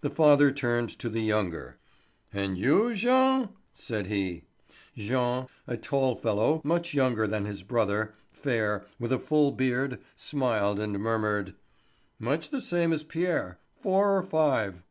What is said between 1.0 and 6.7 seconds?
to the younger. "And you, Jean?" said he. Jean, a tall fellow,